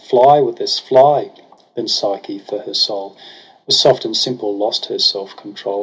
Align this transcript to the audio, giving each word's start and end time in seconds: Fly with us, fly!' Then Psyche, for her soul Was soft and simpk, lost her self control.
Fly 0.09 0.41
with 0.41 0.59
us, 0.59 0.79
fly!' 0.79 1.29
Then 1.75 1.87
Psyche, 1.87 2.39
for 2.39 2.61
her 2.61 2.73
soul 2.73 3.15
Was 3.67 3.79
soft 3.79 4.03
and 4.03 4.15
simpk, 4.15 4.41
lost 4.41 4.87
her 4.87 4.97
self 4.97 5.35
control. 5.35 5.79